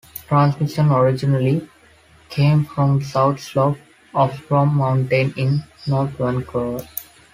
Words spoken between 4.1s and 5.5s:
of Fromme Mountain